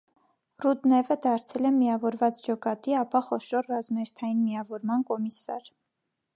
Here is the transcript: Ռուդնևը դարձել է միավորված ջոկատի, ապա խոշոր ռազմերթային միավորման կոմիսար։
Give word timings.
Ռուդնևը 0.63 1.17
դարձել 1.25 1.67
է 1.71 1.73
միավորված 1.75 2.41
ջոկատի, 2.47 2.97
ապա 3.03 3.23
խոշոր 3.29 3.71
ռազմերթային 3.75 4.43
միավորման 4.49 5.09
կոմիսար։ 5.13 5.73